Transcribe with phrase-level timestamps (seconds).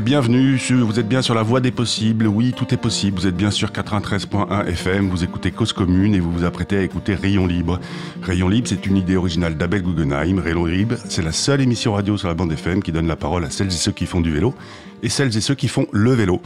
[0.00, 0.58] bienvenue.
[0.70, 2.26] Vous êtes bien sur la voie des possibles.
[2.26, 3.18] Oui, tout est possible.
[3.18, 5.08] Vous êtes bien sur 93.1 FM.
[5.08, 7.78] Vous écoutez Cause Commune et vous vous apprêtez à écouter Rayon Libre.
[8.22, 10.40] Rayon Libre, c'est une idée originale d'Abel Guggenheim.
[10.40, 13.44] Rayon Libre, c'est la seule émission radio sur la bande FM qui donne la parole
[13.44, 14.54] à celles et ceux qui font du vélo
[15.02, 16.42] et celles et ceux qui font le vélo.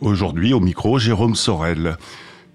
[0.00, 1.96] Aujourd'hui, au micro, Jérôme Sorel.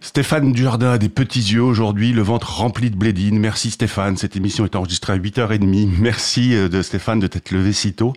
[0.06, 3.40] Stéphane Dujardin a des petits yeux aujourd'hui, le ventre rempli de blédine.
[3.40, 5.90] Merci Stéphane, cette émission est enregistrée à 8h30.
[6.00, 8.14] Merci euh, Stéphane de t'être levé si tôt.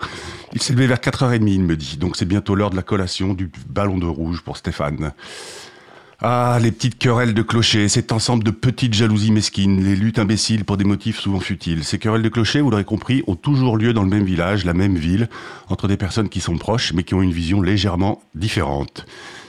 [0.53, 1.97] Il s'est levé vers 4h30, il me dit.
[1.97, 5.13] Donc c'est bientôt l'heure de la collation du ballon de rouge pour Stéphane.
[6.21, 10.67] Ah, les petites querelles de clochers, cet ensemble de petites jalousies mesquines, les luttes imbéciles
[10.67, 11.85] pour des motifs souvent futiles.
[11.85, 14.75] Ces querelles de clochers, vous l'aurez compris, ont toujours lieu dans le même village, la
[14.75, 15.31] même ville,
[15.71, 19.07] entre des personnes qui sont proches, mais qui ont une vision légèrement différente.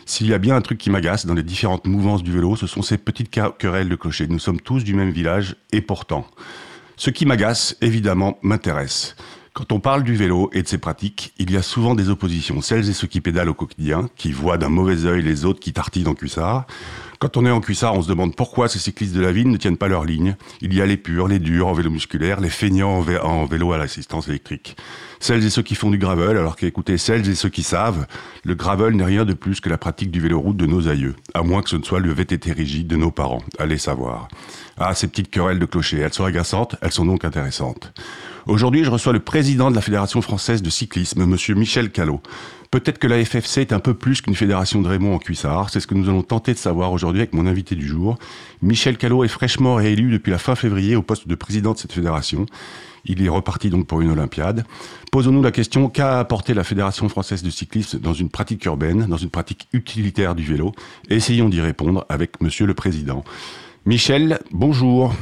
[0.09, 2.65] S'il y a bien un truc qui m'agace dans les différentes mouvances du vélo, ce
[2.65, 4.25] sont ces petites querelles de clochers.
[4.27, 6.25] Nous sommes tous du même village et pourtant.
[6.97, 9.15] Ce qui m'agace, évidemment, m'intéresse.
[9.53, 12.59] Quand on parle du vélo et de ses pratiques, il y a souvent des oppositions.
[12.61, 15.73] Celles et ceux qui pédalent au quotidien, qui voient d'un mauvais œil les autres qui
[15.73, 16.65] tartinent en cuissard.
[17.19, 19.57] Quand on est en cuissard, on se demande pourquoi ces cyclistes de la ville ne
[19.57, 20.37] tiennent pas leur ligne.
[20.61, 23.77] Il y a les purs, les durs en vélo musculaire, les feignants en vélo à
[23.77, 24.77] l'assistance électrique
[25.19, 28.07] celles et ceux qui font du gravel, alors qu'écoutez, celles et ceux qui savent,
[28.43, 31.43] le gravel n'est rien de plus que la pratique du vélo-route de nos aïeux, à
[31.43, 33.43] moins que ce ne soit le VTT rigide de nos parents.
[33.59, 34.29] Allez savoir.
[34.77, 37.93] Ah, ces petites querelles de clocher, elles sont agaçantes, elles sont donc intéressantes.
[38.47, 42.21] Aujourd'hui, je reçois le président de la Fédération française de cyclisme, monsieur Michel Callot.
[42.71, 45.71] Peut-être que la FFC est un peu plus qu'une fédération de Raymond en cuissard.
[45.71, 48.19] C'est ce que nous allons tenter de savoir aujourd'hui avec mon invité du jour.
[48.61, 51.93] Michel Callot est fraîchement réélu depuis la fin février au poste de président de cette
[51.93, 52.45] fédération.
[53.05, 54.65] Il est reparti donc pour une Olympiade.
[55.11, 59.17] Posons-nous la question, qu'a apporté la Fédération française de cyclisme dans une pratique urbaine, dans
[59.17, 60.73] une pratique utilitaire du vélo?
[61.09, 63.23] Essayons d'y répondre avec Monsieur le Président.
[63.87, 65.15] Michel, bonjour.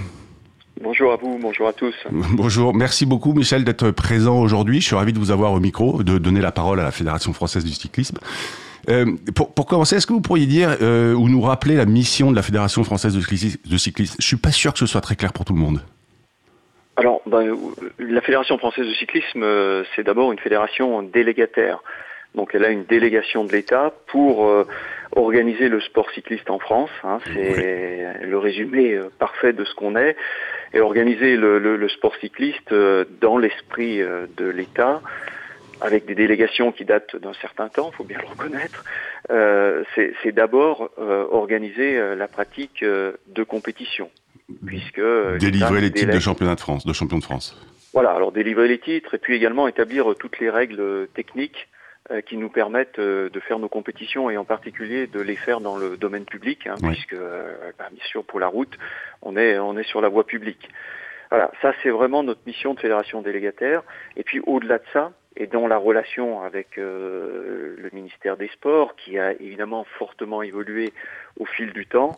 [0.82, 1.96] Bonjour à vous, bonjour à tous.
[2.12, 4.80] Bonjour, merci beaucoup Michel d'être présent aujourd'hui.
[4.80, 7.34] Je suis ravi de vous avoir au micro, de donner la parole à la Fédération
[7.34, 8.18] française du cyclisme.
[8.90, 9.06] Euh,
[9.36, 12.44] pour, commencer, est-ce que vous pourriez dire euh, ou nous rappeler la mission de la
[12.44, 14.16] Fédération française de cyclisme, de cyclisme?
[14.20, 15.82] Je suis pas sûr que ce soit très clair pour tout le monde.
[16.96, 17.56] Alors, ben,
[17.98, 21.80] la Fédération française de cyclisme, euh, c'est d'abord une fédération délégataire.
[22.36, 24.68] Donc, elle a une délégation de l'État pour euh,
[25.16, 26.92] organiser le sport cycliste en France.
[27.04, 30.16] Hein, c'est le résumé parfait de ce qu'on est.
[30.74, 32.74] Et organiser le, le sport cycliste
[33.22, 35.02] dans l'esprit de l'État,
[35.80, 38.84] avec des délégations qui datent d'un certain temps, il faut bien le reconnaître,
[39.96, 44.10] c'est d'abord organiser la pratique de compétition
[44.66, 47.56] puisque euh, délivrer les titres de championnat de France, de champion de France.
[47.94, 51.77] Voilà, alors délivrer les titres et puis également établir toutes les règles techniques euh,
[52.22, 55.78] qui nous permettent euh, de faire nos compétitions et en particulier de les faire dans
[55.78, 58.78] le domaine public, hein, puisque bah, bien sûr pour la route,
[59.22, 60.70] on est on est sur la voie publique.
[61.30, 63.84] Voilà, ça c'est vraiment notre mission de fédération délégataire.
[64.16, 68.96] Et puis au-delà de ça, et dans la relation avec euh, le ministère des Sports,
[68.96, 70.94] qui a évidemment fortement évolué
[71.40, 72.18] au fil du temps,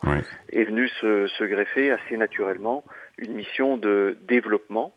[0.54, 2.84] est venu se, greffer assez naturellement
[3.18, 4.94] une mission de développement.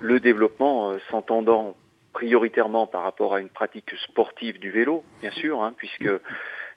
[0.00, 1.76] Le développement euh, s'entendant
[2.12, 6.10] prioritairement par rapport à une pratique sportive du vélo, bien sûr, hein, puisque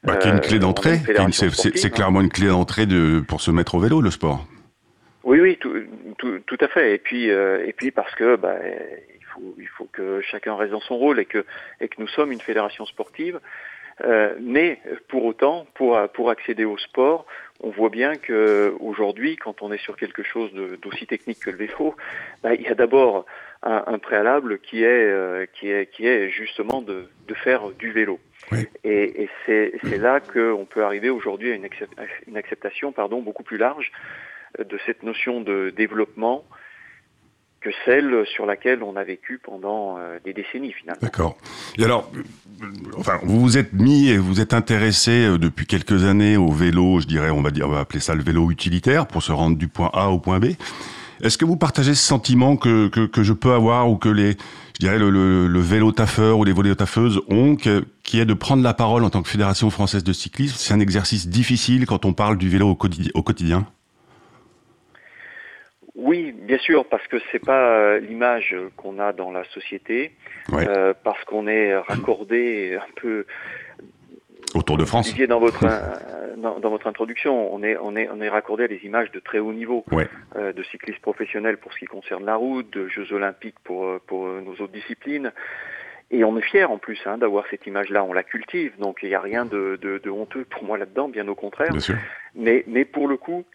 [0.03, 0.97] bah, qui est une clé euh, d'entrée.
[1.31, 2.85] C'est clairement une clé d'entrée
[3.27, 4.45] pour se mettre au vélo, le sport.
[5.23, 5.73] Oui, oui, tout,
[6.17, 6.95] tout, à fait.
[6.95, 8.55] Et puis, et puis parce que bah,
[9.57, 11.45] il faut que chacun reste dans son rôle et que,
[11.79, 13.39] et que nous sommes une fédération sportive.
[14.03, 17.25] Euh, mais pour autant, pour, pour accéder au sport,
[17.61, 21.57] on voit bien que aujourd'hui, quand on est sur quelque chose d'aussi technique que le
[21.57, 21.95] vélo,
[22.41, 23.25] bah, il y a d'abord
[23.63, 28.19] un, préalable qui est, euh, qui est, qui est justement de, de faire du vélo.
[28.83, 31.67] Et, et c'est là qu'on peut arriver aujourd'hui à une,
[32.27, 33.91] une acceptation pardon, beaucoup plus large
[34.57, 36.43] de cette notion de développement,
[37.61, 40.99] que celle sur laquelle on a vécu pendant euh, des décennies finalement.
[41.01, 41.37] D'accord.
[41.77, 42.67] Et alors, euh,
[42.97, 46.99] enfin, vous vous êtes mis et vous êtes intéressé euh, depuis quelques années au vélo,
[46.99, 49.57] je dirais, on va dire, on va appeler ça le vélo utilitaire pour se rendre
[49.57, 50.53] du point A au point B.
[51.23, 54.31] Est-ce que vous partagez ce sentiment que, que, que, je peux avoir ou que les,
[54.31, 58.63] je dirais, le, le, vélo taffeur ou les vélo taffeuses ont, qui est de prendre
[58.63, 60.55] la parole en tant que Fédération française de cyclisme?
[60.57, 63.65] C'est un exercice difficile quand on parle du vélo au quotidien.
[65.95, 70.13] Oui, bien sûr, parce que c'est pas euh, l'image qu'on a dans la société,
[70.51, 73.25] euh, parce qu'on est raccordé un peu
[74.55, 75.13] autour de France.
[75.13, 78.67] Vous dans votre euh, dans, votre introduction, on est on est on est raccordé à
[78.67, 79.85] des images de très haut niveau,
[80.35, 84.53] de cyclistes professionnels pour ce qui concerne la route, de Jeux olympiques pour pour nos
[84.53, 85.31] autres disciplines.
[86.11, 89.07] Et on est fier en plus hein, d'avoir cette image-là, on la cultive, donc il
[89.07, 91.71] n'y a rien de, de, de, honteux pour moi là-dedans, bien au contraire.
[91.71, 91.95] Bien sûr.
[92.35, 93.45] Mais, mais pour le coup,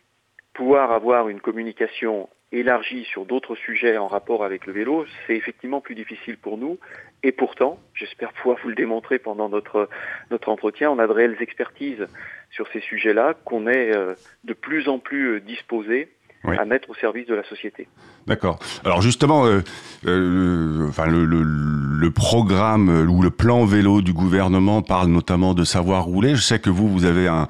[0.54, 5.82] pouvoir avoir une communication élargie sur d'autres sujets en rapport avec le vélo, c'est effectivement
[5.82, 6.78] plus difficile pour nous.
[7.22, 9.88] Et pourtant, j'espère pouvoir vous le démontrer pendant notre,
[10.30, 12.06] notre entretien, on a de réelles expertises
[12.50, 14.14] sur ces sujets-là, qu'on est euh,
[14.44, 16.08] de plus en plus euh, disposé
[16.44, 17.88] à mettre au service de la société.
[18.28, 18.60] D'accord.
[18.84, 19.62] Alors justement, euh,
[20.06, 25.64] euh, enfin, le, le, le, programme ou le plan vélo du gouvernement parle notamment de
[25.64, 26.36] savoir rouler.
[26.36, 27.48] Je sais que vous, vous avez un,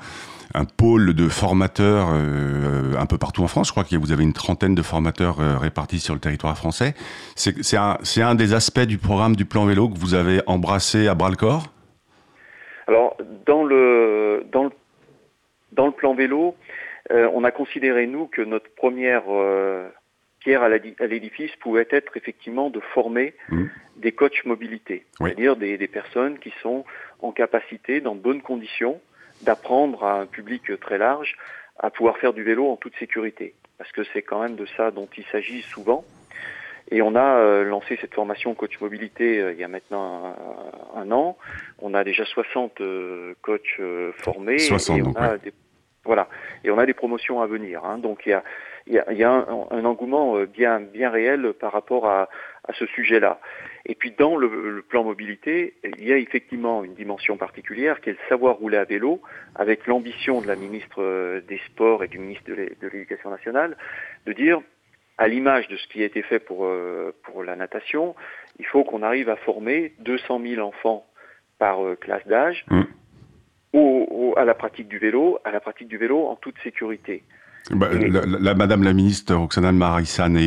[0.57, 3.69] un pôle de formateurs euh, un peu partout en France.
[3.69, 6.95] Je crois que vous avez une trentaine de formateurs euh, répartis sur le territoire français.
[7.35, 11.15] C'est un, un, des aspects du programme du plan vélo que vous avez embrassé à
[11.15, 11.67] bras le corps?
[12.87, 14.71] Alors, dans le, dans le,
[15.73, 16.57] dans le plan vélo,
[17.13, 19.25] euh, on a considéré, nous, que notre première
[20.41, 20.69] pierre à
[21.07, 23.65] l'édifice pouvait être effectivement de former mmh.
[23.97, 26.85] des coachs mobilité, c'est-à-dire des, des personnes qui sont
[27.21, 29.01] en capacité, dans de bonnes conditions,
[29.43, 31.37] d'apprendre à un public très large
[31.79, 33.55] à pouvoir faire du vélo en toute sécurité.
[33.79, 36.05] Parce que c'est quand même de ça dont il s'agit souvent.
[36.91, 40.35] Et on a euh, lancé cette formation coach mobilité euh, il y a maintenant
[40.95, 41.37] un, an.
[41.81, 43.81] On a déjà 60 euh, coachs
[44.19, 44.59] formés.
[44.59, 45.53] 60 et on a des,
[46.05, 46.29] voilà.
[46.63, 47.85] Et on a des promotions à venir.
[47.85, 47.99] Hein.
[47.99, 48.45] Donc il y a,
[48.87, 52.29] il y a, il y a un, un, engouement bien, bien réel par rapport à,
[52.69, 53.41] à ce sujet-là.
[53.89, 58.15] Et puis dans le, plan mobilité, il y a effectivement une dimension particulière qui est
[58.15, 59.23] le savoir rouler à vélo,
[59.55, 63.77] avec l'ambition de la ministre euh, des Sports et du ministre de l'Éducation nationale
[64.27, 64.61] de dire,
[65.19, 68.17] à l'image de ce qui a été fait pour, euh, pour la natation,
[68.59, 71.07] il faut qu'on arrive à former 200 000 enfants
[71.59, 72.83] par euh, classe d'âge mmh.
[74.37, 77.23] à la pratique du vélo, à la pratique du vélo en toute sécurité.
[77.71, 79.73] Bah, la, Madame la ministre Roxana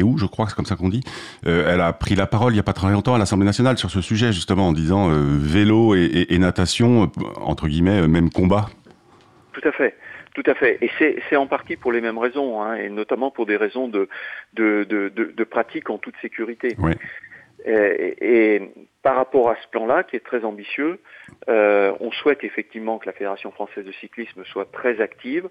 [0.03, 1.03] où je crois que c'est comme ça qu'on dit,
[1.45, 3.77] euh, elle a pris la parole il n'y a pas très longtemps à l'Assemblée nationale
[3.77, 7.07] sur ce sujet justement en disant euh, vélo et, et, natation euh,
[7.41, 8.67] entre guillemets même combat.
[9.51, 9.95] Tout à fait.
[10.33, 10.77] Tout à fait.
[10.81, 10.89] Et
[11.29, 14.07] c'est en partie pour les mêmes raisons, hein, et notamment pour des raisons de,
[14.53, 16.77] de, de, de, pratique en toute sécurité.
[16.79, 16.93] Oui.
[17.65, 18.71] Et, et,
[19.01, 20.99] par rapport à ce plan-là, qui est très ambitieux,
[21.47, 25.49] euh, on souhaite effectivement que la Fédération française de cyclisme soit très active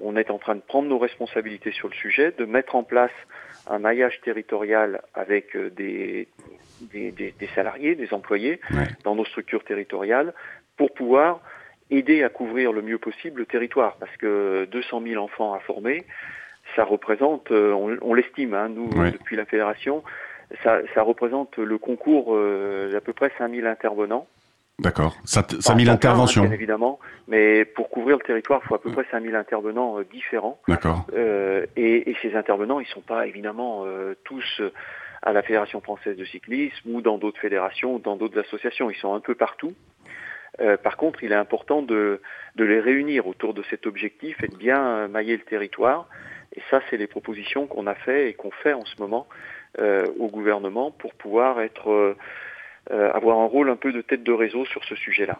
[0.00, 3.12] on est en train de prendre nos responsabilités sur le sujet, de mettre en place
[3.66, 6.28] un maillage territorial avec euh, des,
[6.80, 8.60] des, salariés, des employés
[9.04, 10.32] dans nos structures territoriales
[10.76, 11.40] pour pouvoir
[11.90, 13.96] aider à couvrir le mieux possible le territoire.
[13.96, 16.04] Parce que 200 000 enfants à former,
[16.76, 20.02] ça représente, euh, on, l'estime, hein, nous, depuis la fédération,
[20.62, 24.26] ça, représente le concours euh, d'à peu près 5000 intervenants.
[24.80, 25.14] D'accord.
[25.24, 26.42] 5000 hein, interventions.
[26.42, 26.98] bien évidemment,
[27.28, 30.58] mais pour couvrir le territoire, il faut à peu près 5000 intervenants euh, différents.
[30.68, 31.06] D'accord.
[31.14, 34.62] Euh, et, et, ces intervenants, ils sont pas évidemment euh, tous
[35.22, 38.90] à la Fédération française de cyclisme ou dans d'autres fédérations ou dans d'autres associations.
[38.90, 39.74] Ils sont un peu partout.
[40.60, 42.22] Euh, par contre, il est important de,
[42.56, 46.08] de les réunir autour de cet objectif et de bien mailler le territoire.
[46.56, 49.28] Et ça, c'est les propositions qu'on a fait et qu'on fait en ce moment
[50.18, 52.16] au gouvernement pour pouvoir être
[52.90, 55.38] euh, avoir un rôle un peu de tête de réseau sur ce sujet-là.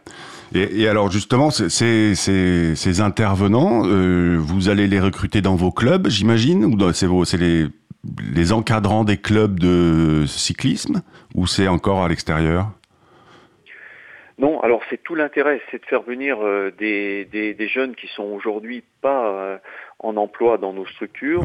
[0.54, 1.68] Et, et, alors justement, ces,
[2.14, 7.66] ces, ces intervenants, euh, vous allez les recruter dans vos clubs, j'imagine, ou c'est les,
[8.34, 11.02] les encadrants des clubs de cyclisme,
[11.34, 12.70] ou c'est encore à l'extérieur?
[14.40, 18.06] Non, alors c'est tout l'intérêt, c'est de faire venir euh, des, des, des, jeunes qui
[18.06, 19.58] sont aujourd'hui pas euh,
[19.98, 21.44] en emploi dans nos structures,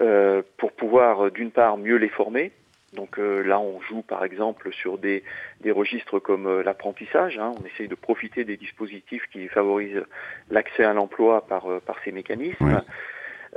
[0.00, 2.52] euh, pour pouvoir d'une part mieux les former,
[2.96, 5.22] donc euh, là, on joue par exemple sur des,
[5.60, 7.38] des registres comme euh, l'apprentissage.
[7.38, 7.52] Hein.
[7.60, 10.02] On essaye de profiter des dispositifs qui favorisent
[10.50, 12.82] l'accès à l'emploi par, euh, par ces mécanismes.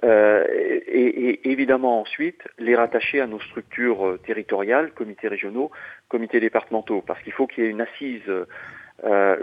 [0.01, 5.72] Et, et, évidemment ensuite les rattacher à nos structures territoriales, comités régionaux,
[6.08, 8.24] comités départementaux, parce qu'il faut qu'il y ait une assise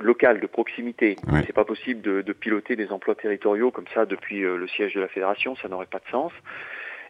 [0.00, 1.16] locale de proximité.
[1.44, 5.00] C'est pas possible de, de, piloter des emplois territoriaux comme ça depuis le siège de
[5.00, 6.32] la fédération, ça n'aurait pas de sens.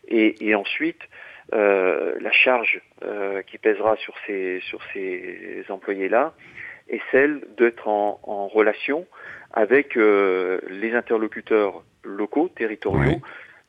[0.09, 6.35] Et, et ensuite, euh, la charge euh, qui pèsera sur ces, sur ces employés-là
[6.89, 9.07] est celle d'être en, en, relation
[9.53, 13.21] avec euh, les interlocuteurs locaux, territoriaux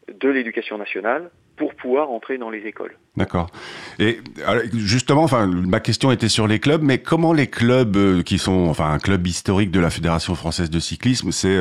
[0.07, 2.95] de l'éducation nationale pour pouvoir entrer dans les écoles.
[3.15, 3.49] D'accord.
[3.97, 4.19] Et
[4.73, 8.91] justement, enfin, ma question était sur les clubs, mais comment les clubs qui sont, enfin,
[8.91, 11.57] un club historique de la Fédération française de cyclisme, c'est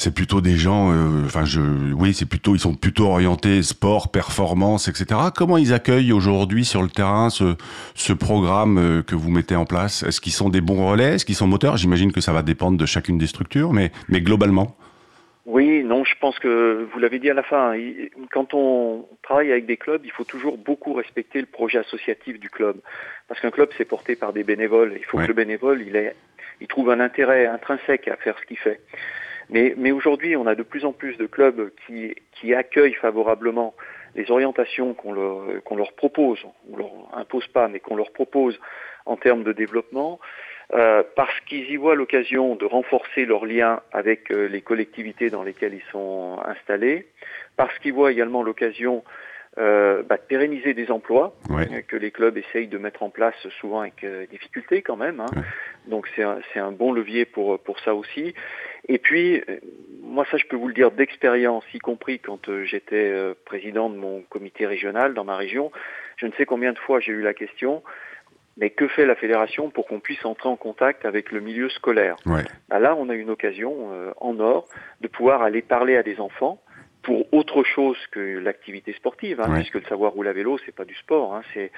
[0.00, 1.60] c'est plutôt des gens, euh, enfin je,
[1.92, 5.20] oui, c'est plutôt, ils sont plutôt orientés sport, performance, etc.
[5.36, 7.54] Comment ils accueillent aujourd'hui sur le terrain ce,
[7.94, 10.02] ce programme euh, que vous mettez en place?
[10.02, 11.16] Est-ce qu'ils sont des bons relais?
[11.16, 11.76] Est-ce qu'ils sont moteurs?
[11.76, 14.74] J'imagine que ça va dépendre de chacune des structures, mais, mais globalement.
[15.44, 17.74] Oui, non, je pense que vous l'avez dit à la fin.
[18.32, 22.48] Quand on travaille avec des clubs, il faut toujours beaucoup respecter le projet associatif du
[22.48, 22.76] club,
[23.28, 24.94] parce qu'un club c'est porté par des bénévoles.
[24.96, 26.14] Il faut que le bénévole, il ait,
[26.62, 28.80] il trouve un intérêt intrinsèque à faire ce qu'il fait.
[29.50, 33.74] Mais, aujourd'hui, on a de plus en plus de clubs qui, accueillent favorablement
[34.14, 36.40] les orientations qu'on leur, qu'on leur propose,
[36.72, 38.58] on leur impose pas, mais qu'on leur propose
[39.06, 40.18] en termes de développement,
[40.72, 45.42] euh, parce qu'ils y voient l'occasion de renforcer leurs liens avec euh, les collectivités dans
[45.42, 47.08] lesquelles ils sont installés,
[47.56, 49.02] parce qu'ils voient également l'occasion
[49.58, 51.82] euh, bah, de pérenniser des emplois Ouais.
[51.88, 55.20] que les clubs essayent de mettre en place souvent avec euh, difficulté quand même.
[55.20, 55.26] hein.
[55.34, 55.42] Ouais.
[55.88, 58.34] Donc c'est un, c'est un bon levier pour, pour ça aussi.
[58.88, 59.58] Et puis, euh,
[60.02, 63.90] moi ça je peux vous le dire d'expérience, y compris quand euh, j'étais euh, président
[63.90, 65.72] de mon comité régional dans ma région,
[66.16, 67.82] je ne sais combien de fois j'ai eu la question,
[68.56, 72.16] mais que fait la fédération pour qu'on puisse entrer en contact avec le milieu scolaire?
[72.26, 72.42] Ouais.
[72.68, 74.68] bah Là, on a une occasion euh, en or
[75.00, 76.60] de pouvoir aller parler à des enfants
[77.10, 80.84] pour autre chose que l'activité sportive, hein, puisque le savoir rouler à vélo, c'est pas
[80.84, 81.72] du sport, hein, c'est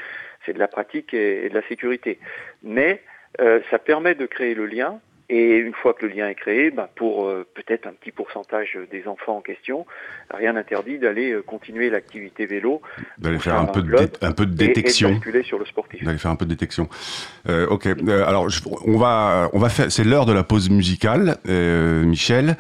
[0.45, 2.19] c'est de la pratique et, et de la sécurité.
[2.63, 3.01] Mais
[3.41, 5.01] euh, ça permet de créer le lien.
[5.31, 8.77] Et une fois que le lien est créé, bah, pour euh, peut-être un petit pourcentage
[8.91, 9.87] des enfants en question,
[10.31, 12.83] rien n'interdit d'aller euh, continuer l'activité vélo
[13.17, 15.13] D'aller faire un peu, de club dé- un peu de et- et, détection.
[15.13, 16.05] basculer sur le sportif.
[16.05, 16.87] D'aller faire un peu de détection.
[17.49, 17.87] Euh, ok.
[18.11, 19.91] Alors, je- on va, on va faire.
[19.91, 22.57] C'est l'heure de la pause musicale, Michel.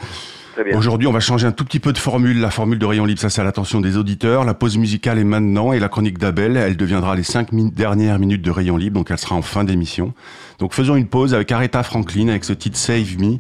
[0.75, 2.41] Aujourd'hui, on va changer un tout petit peu de formule.
[2.41, 4.45] La formule de Rayon Libre, ça c'est à l'attention des auditeurs.
[4.45, 8.43] La pause musicale est maintenant et la chronique d'Abel, elle deviendra les cinq dernières minutes
[8.43, 10.13] de Rayon Libre, donc elle sera en fin d'émission.
[10.59, 13.39] Donc faisons une pause avec Aretha Franklin avec ce titre Save Me.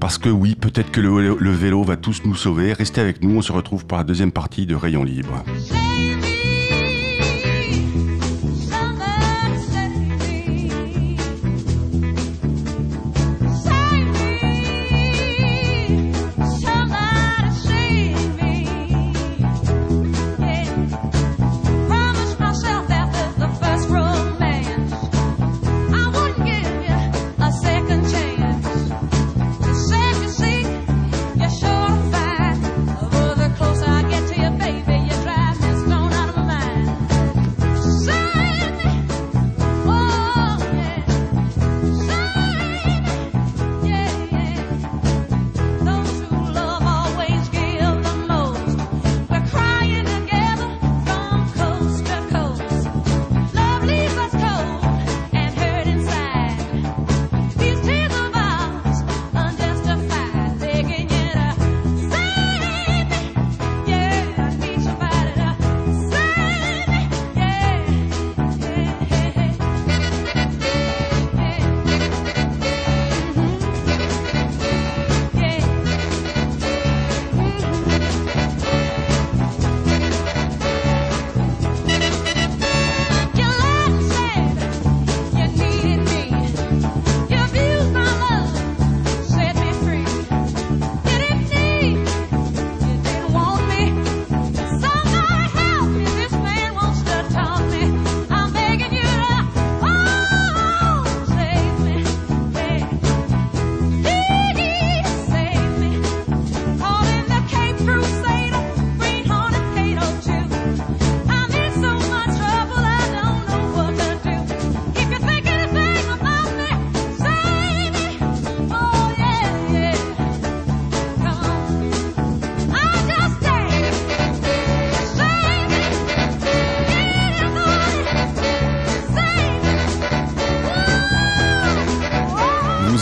[0.00, 2.72] Parce que oui, peut-être que le, le vélo va tous nous sauver.
[2.72, 5.44] Restez avec nous, on se retrouve pour la deuxième partie de Rayon Libre.
[5.58, 6.33] Save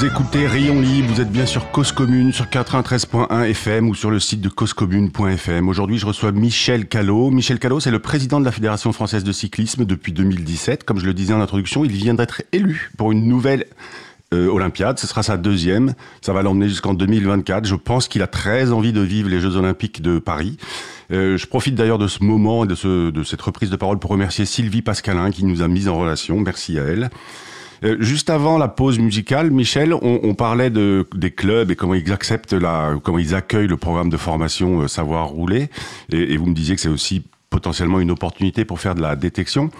[0.04, 4.18] Écoutez Rayon Libre, vous êtes bien sur Cause Commune, sur 93.1 FM ou sur le
[4.18, 5.68] site de causecommune.fm.
[5.68, 7.30] Aujourd'hui, je reçois Michel Callot.
[7.30, 10.82] Michel Callot, c'est le président de la Fédération française de cyclisme depuis 2017.
[10.82, 13.66] Comme je le disais en introduction, il vient d'être élu pour une nouvelle
[14.34, 14.98] euh, Olympiade.
[14.98, 15.94] Ce sera sa deuxième.
[16.20, 17.64] Ça va l'emmener jusqu'en 2024.
[17.64, 20.56] Je pense qu'il a très envie de vivre les Jeux Olympiques de Paris.
[21.12, 24.46] Euh, je profite d'ailleurs de ce moment et de cette reprise de parole pour remercier
[24.46, 26.40] Sylvie Pascalin qui nous a mis en relation.
[26.40, 27.10] Merci à elle.
[27.84, 31.94] Euh, juste avant la pause musicale, Michel, on, on parlait de, des clubs et comment
[31.94, 35.68] ils acceptent la, comment ils accueillent le programme de formation euh, Savoir rouler.
[36.10, 39.16] Et, et vous me disiez que c'est aussi potentiellement une opportunité pour faire de la
[39.16, 39.70] détection.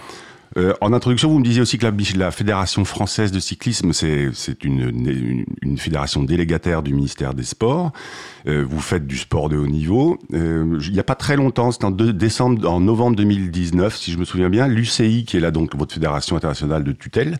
[0.56, 1.86] Euh, en introduction, vous me disiez aussi que
[2.18, 5.46] la, Fédération française de cyclisme, c'est une,
[5.78, 7.92] fédération délégataire du ministère des Sports.
[8.46, 10.18] Euh, vous faites du sport de haut niveau.
[10.34, 14.18] Euh, il n'y a pas très longtemps, c'était en décembre, en novembre 2019, si je
[14.18, 17.38] me souviens bien, l'UCI, qui est là donc votre fédération internationale de tutelle,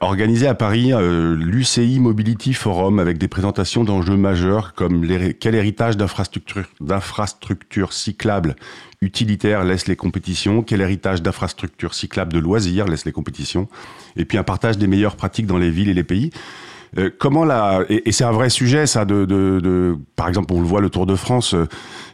[0.00, 0.90] organisait à Paris
[1.36, 5.06] l'UCI Mobility Forum avec des présentations d'enjeux majeurs comme
[5.38, 8.56] quel héritage d'infrastructures cyclables
[9.00, 13.68] utilitaires laisse les compétitions, quel héritage d'infrastructures cyclables de loisirs laisse les compétitions,
[14.16, 16.30] et puis un partage des meilleures pratiques dans les villes et les pays.
[16.96, 20.60] Euh, comment la et, c'est un vrai sujet ça de, de, de par exemple on
[20.62, 21.54] le voit le Tour de France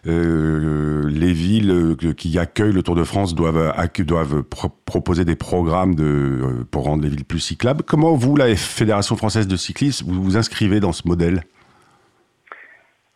[0.08, 5.36] euh, les villes euh, qui accueillent le Tour de France doivent doivent pro- proposer des
[5.36, 9.56] programmes de euh, pour rendre les villes plus cyclables comment vous la Fédération française de
[9.56, 11.44] cyclisme vous vous inscrivez dans ce modèle?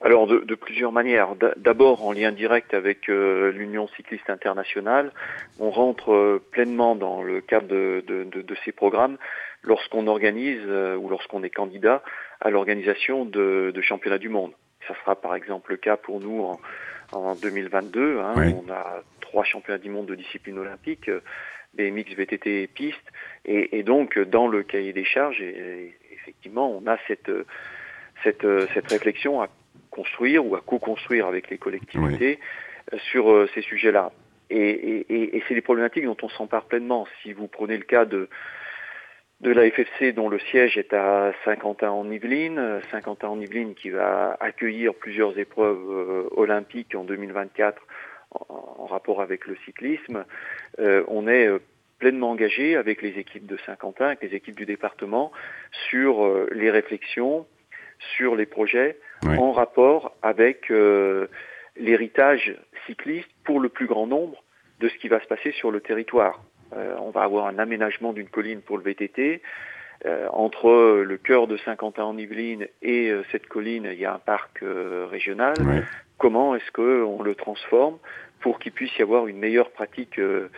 [0.00, 1.30] Alors de, de plusieurs manières.
[1.56, 5.12] D'abord en lien direct avec euh, l'Union cycliste internationale,
[5.58, 9.18] on rentre euh, pleinement dans le cadre de, de- de- de ces programmes
[9.64, 12.02] lorsqu'on organise euh, ou lorsqu'on est candidat
[12.40, 14.52] à l'organisation de, de championnats du monde.
[14.86, 16.60] Ça sera par exemple le cas pour nous en,
[17.12, 18.20] en 2022.
[18.20, 18.54] hein, Oui.
[18.66, 21.20] On a trois championnats du monde de discipline olympique, euh,
[21.74, 23.02] BMX, VTT et piste.
[23.44, 27.44] Et, et donc dans le cahier des charges, et- et effectivement, on a cette, euh,
[28.22, 29.48] cette, cette réflexion à
[29.90, 32.38] construire ou à co-construire avec les collectivités
[32.92, 34.12] euh, sur euh, ces sujets-là.
[34.50, 37.06] Et, et- et- et c'est des problématiques dont on s'empare pleinement.
[37.22, 38.28] Si vous prenez le cas de,
[39.40, 43.74] de la FFC dont le siège est à Saint-Quentin en Yvelines, euh, Saint-Quentin en Yvelines
[43.74, 47.80] qui va accueillir plusieurs épreuves olympiques en 2024
[48.32, 50.24] en, en rapport avec le cyclisme,
[50.80, 51.48] euh, on est
[51.98, 55.32] pleinement engagé avec les équipes de Saint-Quentin, avec les équipes du département
[55.90, 57.44] sur les réflexions,
[58.16, 58.98] sur les projets
[59.38, 61.26] en rapport avec euh,
[61.76, 64.42] l'héritage cycliste pour le plus grand nombre
[64.80, 66.40] de ce qui va se passer sur le territoire.
[66.74, 69.42] Euh, on va avoir un aménagement d'une colline pour le VTT.
[70.06, 74.14] Euh, entre le cœur de Saint-Quentin en Yvelines et euh, cette colline, il y a
[74.14, 75.54] un parc euh, régional.
[76.18, 77.98] Comment est-ce qu'on le transforme
[78.40, 80.50] pour qu'il puisse y avoir une meilleure pratique euh,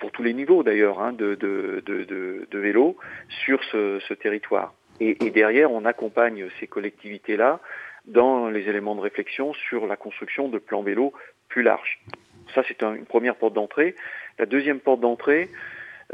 [0.00, 2.96] pour tous les niveaux d'ailleurs hein, de, de, de, de, de vélo
[3.44, 4.74] sur ce, ce territoire?
[5.00, 7.60] Et, et derrière, on accompagne ces collectivités-là
[8.06, 11.12] dans les éléments de réflexion sur la construction de plans vélo
[11.48, 12.00] plus larges.
[12.54, 13.94] Ça, c'est un- une première porte d'entrée.
[14.38, 15.48] La deuxième porte d'entrée,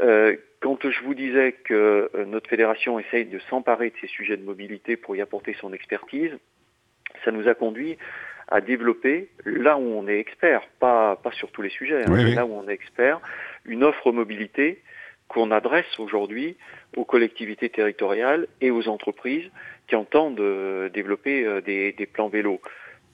[0.01, 4.37] euh, quand je vous disais que euh, notre fédération essaye de s'emparer de ces sujets
[4.37, 6.31] de mobilité pour y apporter son expertise,
[7.25, 7.97] ça nous a conduit
[8.47, 12.17] à développer, là où on est expert, pas, pas sur tous les sujets, hein, Oui,
[12.23, 12.35] mais oui.
[12.35, 13.19] là où on est expert,
[13.65, 14.81] une offre mobilité
[15.31, 16.57] qu'on adresse aujourd'hui
[16.97, 19.49] aux collectivités territoriales et aux entreprises
[19.87, 22.59] qui entendent euh, développer euh, des, plans vélo.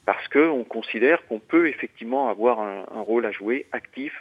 [0.05, 4.13] Parce qu'on considère qu'on peut effectivement avoir un, rôle à jouer actif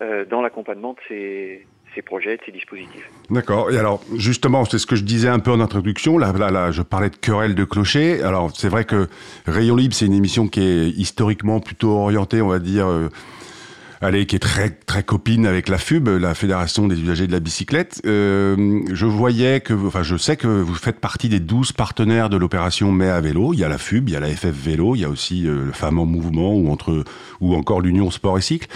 [0.00, 3.10] euh, dans l'accompagnement de ces, projets, de ces dispositifs.
[3.28, 3.70] D'accord.
[3.70, 6.16] Et alors, justement, c'est ce que je disais un peu en introduction.
[6.16, 8.22] Là, là, je parlais de querelle de clocher.
[8.22, 9.08] Alors, c'est vrai que
[9.46, 12.86] Rayon Libre, c'est une émission qui est historiquement plutôt orientée, on va dire,
[14.00, 17.40] allez, qui est très très copine avec la FUB, la Fédération des usagers de la
[17.40, 18.00] bicyclette.
[18.06, 22.36] Euh, je voyais que, enfin, je sais que vous faites partie des 12 partenaires de
[22.36, 23.52] l'opération Mais à vélo.
[23.54, 25.46] Il y a la FUB, il y a la FF Vélo, il y a aussi
[25.46, 27.04] euh, le Femmes en Mouvement ou entre
[27.40, 28.68] ou encore l'Union Sport et Cycle.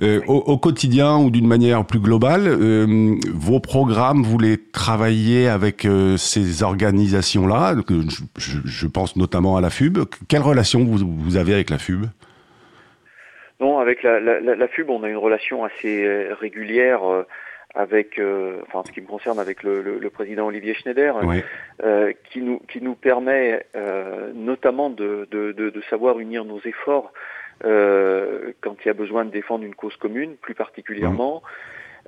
[0.00, 5.48] Euh, au, au quotidien ou d'une manière plus globale, euh, vos programmes, vous les travaillez
[5.48, 7.76] avec euh, ces organisations-là.
[7.88, 7.94] Je,
[8.38, 9.98] je- je pense notamment à la FUB.
[10.28, 12.06] Quelle relation vous, vous avez avec la FUB?
[13.62, 17.22] Non, avec la, la, la, la FUB, on a une relation assez euh, régulière euh,
[17.74, 21.14] avec, euh, enfin, en ce qui me concerne, avec le, le, le président Olivier Schneider,
[21.22, 21.42] Oui.
[21.84, 26.60] euh, qui nous qui nous permet euh, notamment de, de, de, de savoir unir nos
[26.64, 27.12] efforts
[27.62, 31.42] quand il y a besoin de défendre une cause commune, plus particulièrement,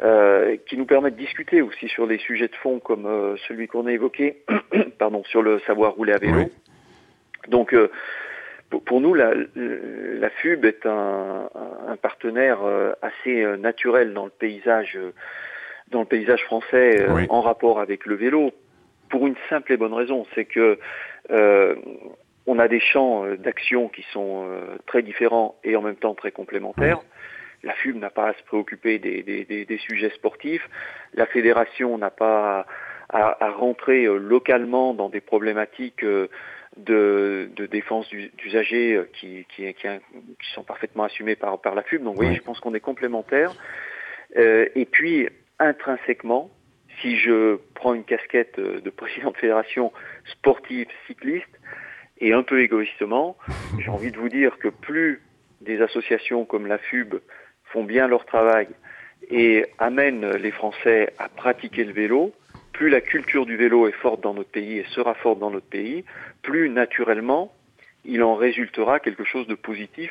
[0.02, 3.06] euh, qui nous permet de discuter aussi sur des sujets de fond comme
[3.46, 4.42] celui qu'on a évoqué,
[4.98, 6.38] pardon, sur le savoir rouler à vélo.
[6.38, 6.52] Oui.
[7.48, 7.72] Donc
[8.80, 11.48] pour, nous, la, la FUB est un,
[11.88, 15.12] un partenaire euh, assez euh, naturel dans le paysage, euh,
[15.90, 17.26] dans le paysage français Oui.
[17.28, 18.52] en rapport avec le vélo,
[19.08, 20.78] pour une simple et bonne raison, c'est que
[21.30, 21.74] euh,
[22.46, 26.30] on a des champs d'action qui sont euh, très différents et en même temps très
[26.30, 27.00] complémentaires.
[27.62, 30.68] La FUB n'a pas à se préoccuper des, des, des, des sujets sportifs.
[31.14, 32.66] La fédération n'a pas
[33.08, 36.28] à, à rentrer localement dans des problématiques euh,
[36.76, 41.74] de, de défense du- d'usagers euh, qui, qui, qui, qui sont parfaitement assumées par, par
[41.74, 42.02] la FUB.
[42.02, 42.36] Donc, vous voyez, Oui.
[42.36, 43.52] je pense qu'on est complémentaires.
[44.36, 46.50] Euh, et puis, intrinsèquement,
[47.00, 49.92] si je prends une casquette euh, de président de fédération
[50.26, 51.46] sportive cycliste,
[52.18, 53.36] et un peu égoïstement,
[53.80, 55.20] j'ai envie de vous dire que plus
[55.60, 57.14] des associations comme la FUB
[57.64, 58.68] font bien leur travail
[59.30, 62.32] et amènent les Français à pratiquer le vélo,
[62.74, 65.66] plus la culture du vélo est forte dans notre pays et sera forte dans notre
[65.66, 66.04] pays,
[66.42, 67.50] plus naturellement
[68.04, 70.10] il en résultera quelque chose de positif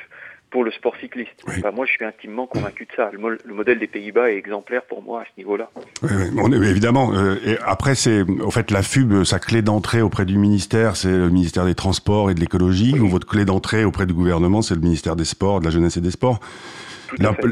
[0.49, 1.31] pour le sport cycliste.
[1.47, 1.55] Oui.
[1.57, 3.09] Enfin, moi, je suis intimement convaincu de ça.
[3.11, 5.69] Le, mo- le modèle des Pays-Bas est exemplaire pour moi à ce niveau-là.
[6.03, 7.11] Oui, oui, on est, évidemment.
[7.13, 11.09] euh, et après, c'est, en fait, la FUB, sa clé d'entrée auprès du ministère, c'est
[11.11, 12.99] le ministère des Transports et de l'écologie.
[12.99, 15.97] Ou votre clé d'entrée auprès du gouvernement, c'est le ministère des Sports, de la Jeunesse
[15.97, 16.39] et des Sports.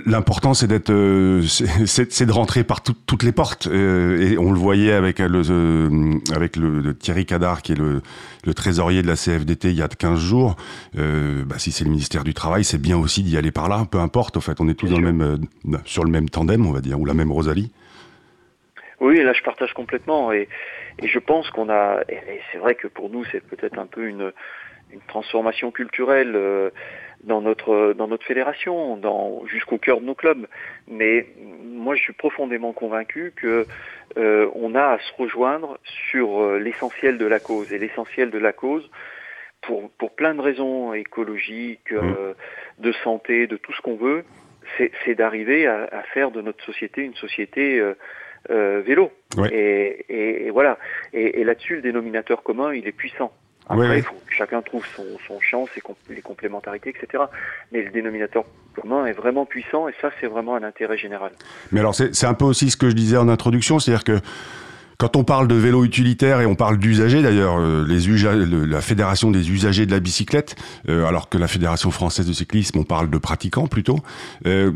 [0.06, 3.68] L'important, c'est d'être, euh, c'est- de rentrer par tout- toutes les portes.
[3.68, 7.78] Euh, et on le voyait avec le, euh, avec le, le Thierry Cadar, qui est
[7.78, 8.02] le,
[8.46, 10.56] le trésorier de la CFDT il y a 15 jours.
[10.98, 13.86] Euh, bah, si c'est le ministère du Travail, c'est bien aussi d'y aller par là.
[13.90, 14.38] Peu importe.
[14.38, 15.22] En fait, on est tous dans le même,
[15.74, 17.72] euh, sur le même tandem, on va dire, ou la même Rosalie.
[19.00, 20.48] Oui, là je partage complètement et,
[21.00, 24.08] et je pense qu'on a, et c'est vrai que pour nous c'est peut-être un peu
[24.08, 24.32] une,
[24.94, 26.70] une transformation culturelle euh,
[27.24, 30.48] dans notre dans notre fédération, dans jusqu'au cœur de nos clubs.
[30.88, 31.28] Mais
[31.64, 33.66] moi je suis profondément convaincu que
[34.18, 35.78] euh, on a à se rejoindre
[36.10, 38.90] sur euh, l'essentiel de la cause et l'essentiel de la cause
[39.62, 42.34] pour pour plein de raisons écologiques, euh,
[42.80, 44.24] de santé, de tout ce qu'on veut,
[44.78, 47.94] c'est c'est d'arriver à, à faire de notre société une société euh,
[48.50, 49.12] euh, vélo.
[49.38, 49.50] Ouais.
[49.54, 50.80] Et, et- et voilà.
[51.14, 53.32] Et, et là-dessus, le dénominateur commun, il est puissant.
[53.72, 55.82] Après, il faut que chacun trouve son, son champ, ses
[56.14, 57.24] les complémentarités, etc.
[57.72, 58.44] Mais le dénominateur
[58.80, 61.32] commun est vraiment puissant et ça, c'est vraiment un intérêt général.
[61.72, 64.20] Mais alors, c'est un peu aussi ce que je disais en introduction, c'est-à-dire que
[64.98, 69.32] quand on parle de vélo utilitaire et on parle d'usagers, d'ailleurs, euh, les la fédération
[69.32, 70.56] des usagers de la bicyclette,
[70.90, 73.98] euh, alors que la fédération française de cyclisme, on parle de pratiquants plutôt.
[74.46, 74.72] Euh,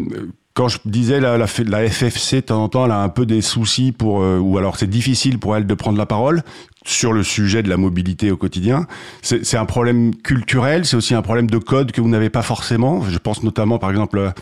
[0.55, 3.41] quand je disais la, la, FFC, de temps en temps, elle a un peu des
[3.41, 6.43] soucis pour, euh, ou alors c'est difficile pour elle de prendre la parole
[6.86, 8.88] sur le sujet de la mobilité au quotidien.
[9.21, 13.02] C'est un problème culturel, c'est aussi un problème de code que vous n'avez pas forcément.
[13.02, 14.34] Je pense notamment, par exemple,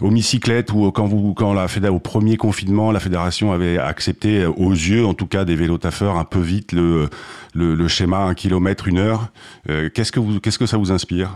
[0.00, 4.50] aux bicyclettes ou quand vous quand la au premier confinement la fédération avait accepté euh,
[4.50, 7.08] aux yeux en tout cas des vélos taffeurs un peu vite le
[7.88, 9.28] schéma un kilomètre une heure
[9.70, 11.34] Euh, qu'est-ce que vous qu'est-ce que ça vous inspire?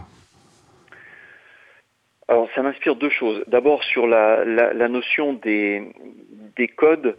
[2.28, 3.44] Alors, ça m'inspire deux choses.
[3.46, 4.44] D'abord, sur la,
[4.88, 7.16] notion des codes,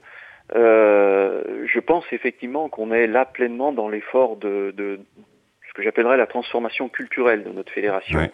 [0.56, 5.00] euh, je pense effectivement qu'on est là pleinement dans l'effort de, de
[5.68, 8.32] ce que j'appellerais la transformation culturelle de notre fédération Ouais.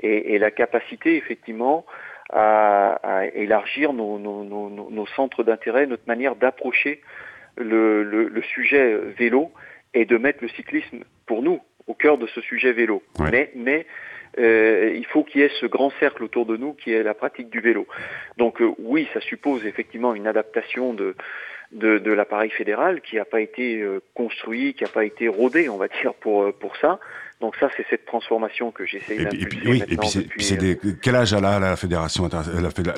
[0.00, 1.86] et, et la capacité effectivement
[2.30, 7.00] à, à élargir nos, nos, nos, nos- centres d'intérêt, notre manière d'approcher
[7.56, 9.52] le, le, le sujet vélo
[9.94, 13.02] et de mettre le cyclisme pour nous au cœur de ce sujet vélo.
[13.18, 13.28] Ouais.
[13.30, 13.86] Mais, mais
[14.38, 17.14] euh, il faut qu'il y ait ce grand cercle autour de nous qui est la
[17.14, 17.86] pratique du vélo.
[18.38, 21.14] Donc euh, oui, ça suppose effectivement une adaptation de,
[21.72, 25.68] de, de l'appareil fédéral qui n'a pas été euh, construit, qui n'a pas été rodé,
[25.68, 26.98] on va dire, pour, pour ça.
[27.42, 30.28] Donc ça, c'est cette transformation que j'essaye d'impulser oui et puis c'est depuis...
[30.36, 32.28] puis c'est des quel âge a la, la fédération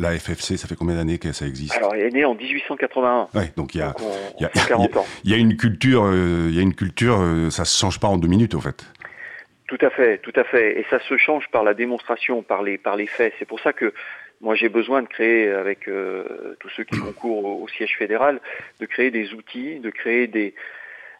[0.00, 1.74] la, FFC ça fait combien d'années que ça existe?
[1.76, 3.28] Alors, elle est née en 1881.
[3.34, 3.94] ouais donc il y a
[4.38, 5.06] il y a- on fait 40 ans.
[5.24, 7.98] il y a une culture euh, il y a une culture euh, ça se change
[7.98, 8.84] pas en deux minutes au fait
[9.66, 10.78] Tout à fait, tout à fait.
[10.78, 13.32] Et ça se change par la démonstration, par les, par les faits.
[13.38, 13.92] C'est pour ça que
[14.40, 18.40] moi j'ai besoin de créer, avec euh, tous ceux qui concourent au, au siège fédéral,
[18.80, 20.54] de créer des outils, de créer des,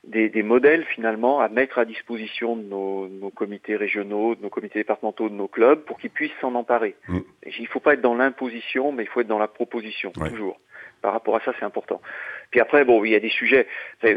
[0.05, 4.51] des, des modèles finalement à mettre à disposition de nos, nos comités régionaux, de nos
[4.51, 6.97] comités départementaux, de nos clubs, pour qu'ils puissent s'en emparer.
[7.09, 7.21] Mm.
[7.57, 10.29] Il ne faut pas être dans l'imposition, mais il faut être dans la proposition, Ouais.
[10.29, 10.61] toujours.
[11.01, 12.01] Par rapport à ça, c'est important.
[12.51, 13.67] Puis après, bon, il y a des sujets.
[14.03, 14.09] Je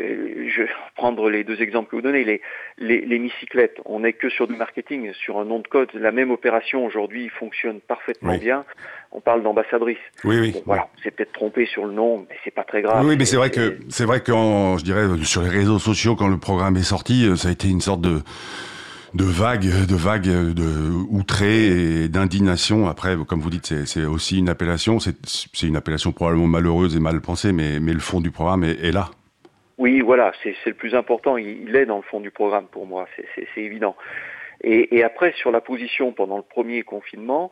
[0.61, 2.23] vais prendre les deux exemples que vous donnez.
[2.23, 2.41] Les,
[2.77, 5.89] les, les bicyclettes, on n'est que sur du marketing, sur un nom de code.
[5.93, 8.39] La même opération aujourd'hui fonctionne parfaitement Oui.
[8.39, 8.65] bien.
[9.11, 9.97] On parle d'ambassadrice.
[10.25, 13.05] oui oui Bon, voilà, c'est peut-être trompé sur le nom, mais c'est pas très grave.
[13.05, 16.27] Oui, mais c'est vrai que c'est vrai que je dirais sur les réseaux sociaux quand
[16.27, 18.19] le programme est sorti, euh, ça a été une sorte de
[19.13, 22.87] de vague, de vague de et d'indignation.
[22.87, 24.99] Après, comme vous dites, c'est- aussi une appellation.
[24.99, 28.83] C'est une appellation probablement malheureuse et mal pensée, mais mais le fond du programme est,
[28.83, 29.09] est là.
[29.77, 31.37] Oui, voilà, c'est le plus important.
[31.37, 33.95] Il, il est dans le fond du programme pour moi, c'est- évident.
[34.61, 37.51] Et, et après, sur la position pendant le premier confinement,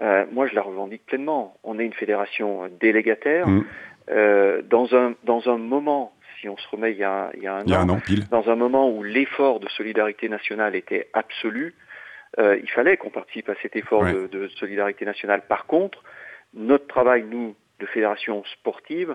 [0.00, 1.56] euh, moi je la revendique pleinement.
[1.64, 3.46] On est une fédération délégataire.
[3.48, 3.64] Mm.
[4.10, 7.46] Euh, dans, un, dans un moment, si on se remet il y a, il y
[7.46, 8.26] a un Il y a an, un an pile.
[8.30, 11.74] dans un moment où l'effort de solidarité nationale était absolu,
[12.38, 14.12] euh, il fallait qu'on participe à cet effort Ouais.
[14.12, 15.42] de, de solidarité nationale.
[15.48, 16.02] Par contre,
[16.54, 19.14] notre travail, nous, de fédération sportive,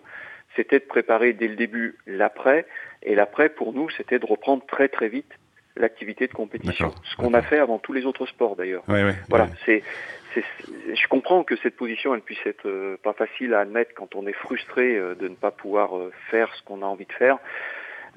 [0.55, 2.65] c'était de préparer dès le début l'après,
[3.01, 5.31] et l'après, pour nous, c'était de reprendre très très vite
[5.75, 6.91] l'activité de compétition.
[7.03, 8.83] Ce qu'on a fait avant tous les autres sports d'ailleurs.
[8.87, 9.81] Ouais, ouais, Voilà, c'est-
[10.41, 14.25] je comprends que cette position, elle puisse être euh, pas facile à admettre quand on
[14.27, 17.37] est frustré euh, de ne pas pouvoir euh, faire ce qu'on a envie de faire.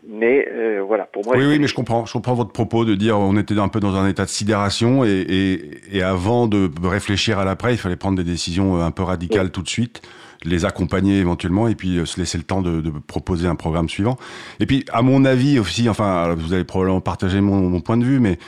[0.07, 2.05] Mais euh, voilà, pour moi, Oui, oui, mais je comprends.
[2.05, 5.05] Je comprends votre propos de dire on était un peu dans un état de sidération
[5.05, 9.03] et, et, et avant de réfléchir à l'après, il fallait prendre des décisions un peu
[9.03, 10.03] radicales tout de suite,
[10.45, 14.17] les accompagner éventuellement et puis se laisser le temps de, de proposer un programme suivant.
[14.61, 18.05] Et puis, à mon avis aussi, enfin, vous allez probablement partager mon, mon point de
[18.05, 18.39] vue, mais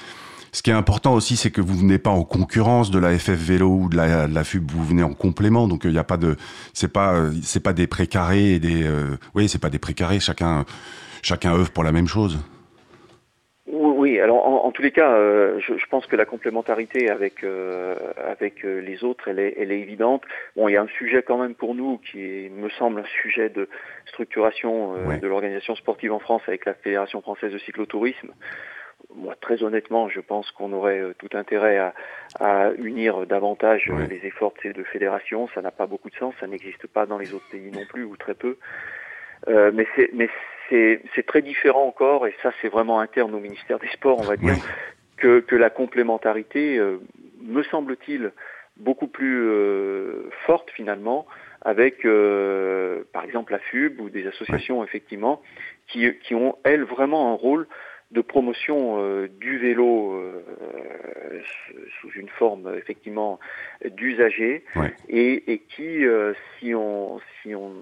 [0.53, 3.31] ce qui est important aussi, c'est que vous venez pas en concurrence de la FF
[3.31, 5.69] Vélo ou de la, de la FUB, vous venez en complément.
[5.69, 6.37] Donc il n'y a pas de,
[6.75, 10.21] c'est pas, euh, c'est pas des précarés et des, euh, oui, c'est pas des précarés.
[10.21, 10.65] Chacun,
[11.23, 12.39] chacun œuvre pour la même chose.
[13.71, 17.11] Oui, Oui, alors en, en tous les cas, euh, je, je pense que la complémentarité
[17.11, 17.95] avec euh,
[18.27, 20.23] avec euh, les autres, elle est, elle est évidente.
[20.57, 23.05] Bon, il y a un sujet quand même pour nous qui est, me semble un
[23.23, 23.69] sujet de
[24.07, 25.19] structuration euh, Ouais.
[25.19, 28.31] de l'organisation sportive en France avec la Fédération française de cyclotourisme.
[29.15, 31.95] Moi, très honnêtement, je pense qu'on aurait euh, tout intérêt à,
[32.41, 35.49] à unir davantage euh, les efforts de ces deux fédérations.
[35.55, 38.05] Ça n'a pas beaucoup de sens, ça n'existe pas dans les autres pays non plus
[38.05, 38.59] ou très peu.
[39.47, 40.29] Euh, mais c'est mais
[40.69, 44.25] c'est c'est très différent encore et ça c'est vraiment interne au ministère des Sports, on
[44.25, 44.57] va dire
[45.17, 46.99] que que la complémentarité euh,
[47.41, 48.33] me semble-t-il
[48.77, 51.27] beaucoup plus euh, forte finalement
[51.63, 55.41] avec euh, par exemple la FUB ou des associations effectivement
[55.87, 57.69] qui qui ont elles vraiment un rôle
[58.11, 60.43] de promotion euh, du vélo euh,
[62.01, 63.39] sous une forme effectivement
[63.85, 64.95] d'usager Ouais.
[65.09, 67.73] et, et qui, euh, si on si on,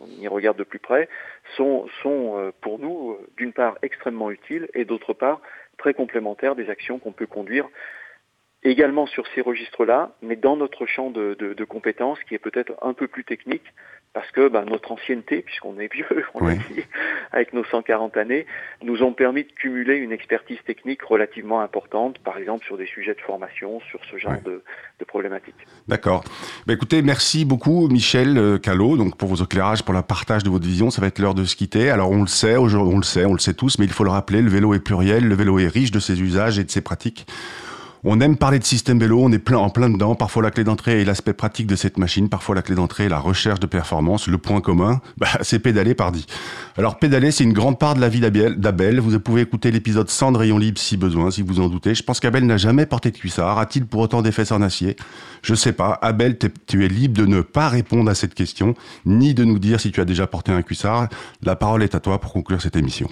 [0.00, 1.08] on y regarde de plus près,
[1.56, 5.40] sont sont euh, pour nous d'une part extrêmement utiles et d'autre part
[5.78, 7.68] très complémentaires des actions qu'on peut conduire
[8.70, 12.72] également sur ces registres-là, mais dans notre champ de, de, de compétences qui est peut-être
[12.82, 13.62] un peu plus technique
[14.16, 16.84] parce que bah, notre ancienneté, puisqu'on est vieux, on dit,
[17.32, 18.46] avec nos 140 années,
[18.82, 23.14] nous ont permis de cumuler une expertise technique relativement importante, par exemple sur des sujets
[23.14, 24.62] de formation, sur ce genre de,
[25.00, 25.54] de problématiques.
[25.86, 26.24] D'accord.
[26.66, 30.48] Bah, écoutez, merci beaucoup Michel euh, Callot, donc pour vos éclairages, pour le partage de
[30.48, 30.88] votre vision.
[30.90, 31.90] Ça va être l'heure de se quitter.
[31.90, 34.10] Alors on le sait, on le sait, on le sait tous, mais il faut le
[34.10, 36.80] rappeler, le vélo est pluriel, le vélo est riche de ses usages et de ses
[36.80, 37.26] pratiques.
[38.08, 40.14] On aime parler de système vélo, on est plein en plein dedans.
[40.14, 43.08] Parfois la clé d'entrée est l'aspect pratique de cette machine, parfois la clé d'entrée est
[43.08, 44.28] la recherche de performance.
[44.28, 46.24] Le point commun, bah, c'est pédaler pardi.
[46.78, 49.00] Alors pédaler, c'est une grande part de la vie d'Abel.
[49.00, 51.96] Vous pouvez écouter l'épisode 100 de Rayon Libre si besoin, si vous en doutez.
[51.96, 53.58] Je pense qu'Abel n'a jamais porté de cuissard.
[53.58, 54.94] A-t-il pour autant des fesses en acier?
[55.42, 55.98] Je sais pas.
[56.00, 59.80] Abel, tu es libre de ne pas répondre à cette question, ni de nous dire
[59.80, 61.08] si tu as déjà porté un cuissard.
[61.42, 63.08] La parole est à toi pour conclure cette émission.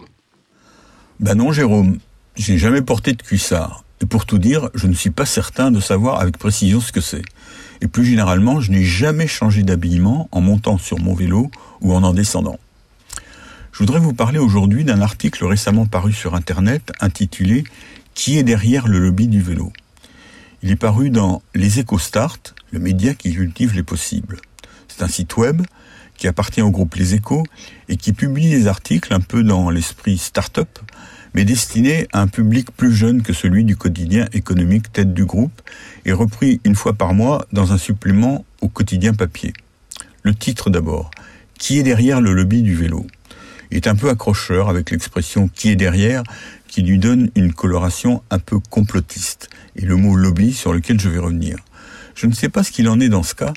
[1.18, 1.98] Ben non, Jérôme,
[2.36, 3.83] je n'ai jamais porté de cuissard.
[4.04, 7.00] Et pour tout dire, je ne suis pas certain de savoir avec précision ce que
[7.00, 7.22] c'est.
[7.80, 12.02] Et plus généralement, je n'ai jamais changé d'habillement en montant sur mon vélo ou en
[12.02, 12.58] en descendant.
[13.72, 17.64] Je voudrais vous parler aujourd'hui d'un article récemment paru sur Internet intitulé
[18.12, 19.72] Qui est derrière le lobby du vélo?
[20.62, 22.40] Il est paru dans Les EcoStart,
[22.72, 24.36] le média qui cultive les possibles.
[24.86, 25.62] C'est un site web
[26.18, 27.44] qui appartient au groupe Les Échos
[27.88, 30.78] et qui publie des articles un peu dans l'esprit start-up,
[31.34, 35.62] mais destinés à un public plus jeune que celui du quotidien économique tête du groupe
[36.04, 39.52] et repris une fois par mois dans un supplément au quotidien papier.
[40.22, 41.10] Le titre d'abord.
[41.58, 43.06] Qui est derrière le lobby du vélo?
[43.70, 46.22] est un peu accrocheur avec l'expression qui est derrière
[46.68, 51.08] qui lui donne une coloration un peu complotiste et le mot lobby sur lequel je
[51.08, 51.58] vais revenir.
[52.14, 53.52] Je ne sais pas ce qu'il en est dans ce cas,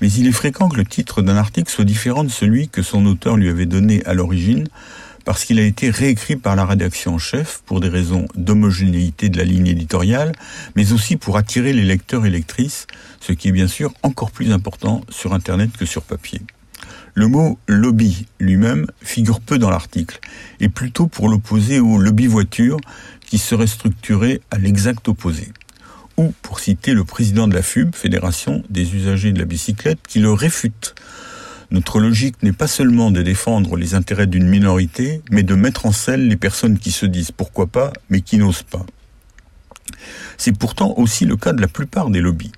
[0.00, 3.04] mais il est fréquent que le titre d'un article soit différent de celui que son
[3.06, 4.68] auteur lui avait donné à l'origine,
[5.24, 9.38] parce qu'il a été réécrit par la rédaction en chef pour des raisons d'homogénéité de
[9.38, 10.32] la ligne éditoriale,
[10.76, 12.86] mais aussi pour attirer les lecteurs et lectrices,
[13.20, 16.40] ce qui est bien sûr encore plus important sur Internet que sur papier.
[17.14, 20.18] Le mot lobby lui-même figure peu dans l'article,
[20.60, 22.78] et plutôt pour l'opposer au lobby voiture,
[23.26, 25.52] qui serait structuré à l'exact opposé.
[26.16, 30.20] Ou pour citer le président de la FUB, Fédération des usagers de la bicyclette, qui
[30.20, 30.94] le réfute.
[31.72, 35.92] Notre logique n'est pas seulement de défendre les intérêts d'une minorité, mais de mettre en
[35.92, 38.84] selle les personnes qui se disent pourquoi pas, mais qui n'osent pas.
[40.36, 42.52] C'est pourtant aussi le cas de la plupart des lobbies.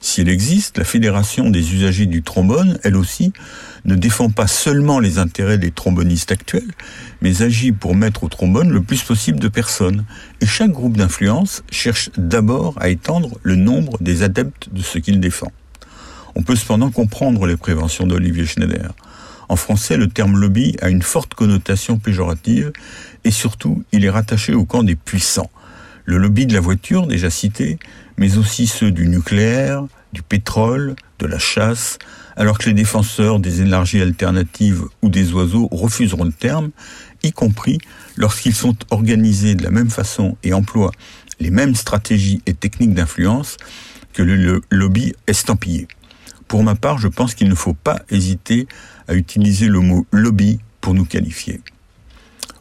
[0.00, 3.34] Si elle existe, la Fédération des usagers du trombone, elle aussi,
[3.84, 6.72] ne défend pas seulement les intérêts des trombonistes actuels,
[7.20, 10.06] mais agit pour mettre au trombone le plus possible de personnes.
[10.40, 15.20] Et chaque groupe d'influence cherche d'abord à étendre le nombre des adeptes de ce qu'il
[15.20, 15.52] défend.
[16.36, 18.92] On peut cependant comprendre les préventions d'Olivier Schneider.
[19.48, 22.72] En français, le terme lobby a une forte connotation péjorative
[23.24, 25.50] et surtout, il est rattaché au camp des puissants.
[26.04, 27.78] Le lobby de la voiture, déjà cité,
[28.16, 31.98] mais aussi ceux du nucléaire, du pétrole, de la chasse,
[32.36, 36.70] alors que les défenseurs des énergies alternatives ou des oiseaux refuseront le terme,
[37.22, 37.78] y compris
[38.16, 40.92] lorsqu'ils sont organisés de la même façon et emploient
[41.38, 43.56] les mêmes stratégies et techniques d'influence
[44.12, 45.86] que le lobby estampillé.
[46.54, 48.68] Pour ma part, je pense qu'il ne faut pas hésiter
[49.08, 51.60] à utiliser le mot lobby pour nous qualifier.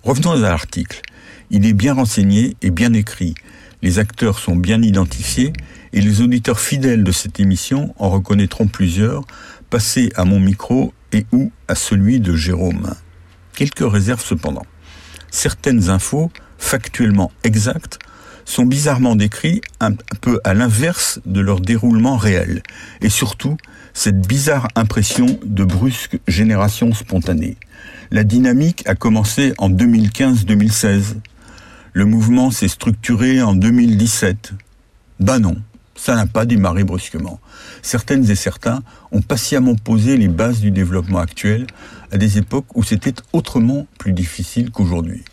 [0.02, 1.04] Revenons à l'article.
[1.52, 3.36] Il est bien renseigné et bien écrit.
[3.84, 5.54] Les acteurs sont bien identifiés
[5.94, 9.26] et les auditeurs fidèles de cette émission en reconnaîtront plusieurs,
[9.70, 12.96] passés à mon micro et ou à celui de Jérôme.
[13.56, 14.66] Quelques réserves cependant.
[15.30, 18.00] Certaines infos, factuellement exactes,
[18.46, 22.64] sont bizarrement décrites un peu à l'inverse de leur déroulement réel.
[23.02, 23.56] Et surtout,
[23.94, 27.58] cette bizarre impression de brusque génération spontanée.
[28.12, 31.16] La dynamique a commencé en 2015-2016.
[31.94, 34.54] Le mouvement s'est structuré en 2017.
[35.20, 35.56] Ben non,
[35.96, 37.40] ça n'a pas démarré brusquement.
[37.84, 41.68] Certaines et certains ont patiemment posé les bases du développement actuel
[42.12, 45.24] à des époques où c'était autrement plus difficile qu'aujourd'hui.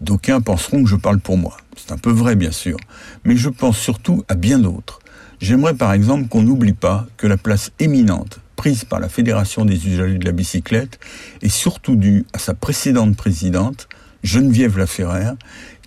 [0.00, 1.56] D'aucuns penseront que je parle pour moi.
[1.76, 2.78] C'est un peu vrai, bien sûr.
[3.24, 5.00] Mais je pense surtout à bien d'autres.
[5.40, 9.88] J'aimerais par exemple qu'on n'oublie pas que la place éminente prise par la Fédération des
[9.88, 11.00] usagers de la bicyclette
[11.40, 13.88] est surtout due à sa précédente présidente,
[14.22, 15.36] Geneviève Laferrère,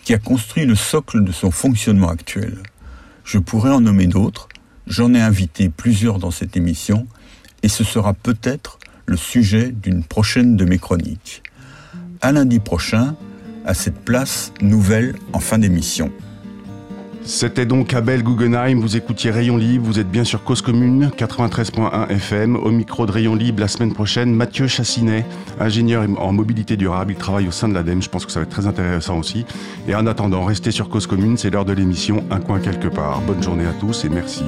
[0.03, 2.57] qui a construit le socle de son fonctionnement actuel.
[3.23, 4.49] Je pourrais en nommer d'autres,
[4.87, 7.05] j'en ai invité plusieurs dans cette émission,
[7.61, 11.43] et ce sera peut-être le sujet d'une prochaine de mes chroniques.
[12.21, 13.15] À lundi prochain,
[13.65, 16.11] à cette place nouvelle en fin d'émission.
[17.25, 22.09] C'était donc Abel Guggenheim, vous écoutiez Rayon Libre, vous êtes bien sur Cause Commune, 93.1
[22.09, 25.25] FM, au micro de Rayon Libre la semaine prochaine, Mathieu Chassinet,
[25.59, 28.43] ingénieur en mobilité durable, il travaille au sein de l'ADEME, je pense que ça va
[28.43, 29.45] être très intéressant aussi.
[29.87, 33.21] Et en attendant, restez sur Cause Commune, c'est l'heure de l'émission Un coin quelque part.
[33.21, 34.43] Bonne journée à tous et merci.